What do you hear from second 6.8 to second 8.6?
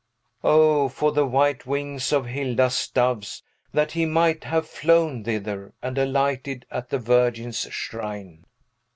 the Virgin's shrine!